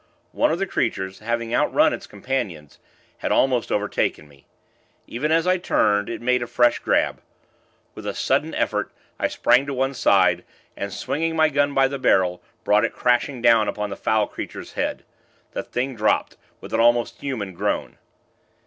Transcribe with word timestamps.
One 0.31 0.49
of 0.51 0.57
the 0.57 0.65
creatures, 0.65 1.19
having 1.19 1.53
outrun 1.53 1.93
its 1.93 2.07
companions, 2.07 2.79
had 3.19 3.31
almost 3.31 3.71
overtaken 3.71 4.27
me. 4.27 4.47
Even 5.05 5.31
as 5.31 5.45
I 5.45 5.57
turned, 5.59 6.09
it 6.09 6.23
made 6.23 6.41
a 6.41 6.47
fresh 6.47 6.79
grab. 6.79 7.21
With 7.93 8.07
a 8.07 8.15
sudden 8.15 8.55
effort, 8.55 8.91
I 9.19 9.27
sprang 9.27 9.67
to 9.67 9.75
one 9.75 9.93
side, 9.93 10.43
and, 10.75 10.91
swinging 10.91 11.35
my 11.35 11.49
gun 11.49 11.75
by 11.75 11.87
the 11.87 11.99
barrel, 11.99 12.41
brought 12.63 12.83
it 12.83 12.93
crashing 12.93 13.43
down 13.43 13.67
upon 13.67 13.91
the 13.91 13.95
foul 13.95 14.25
creature's 14.25 14.73
head. 14.73 15.03
The 15.51 15.61
Thing 15.61 15.95
dropped, 15.95 16.35
with 16.61 16.73
an 16.73 16.79
almost 16.79 17.21
human 17.21 17.53
groan. 17.53 17.99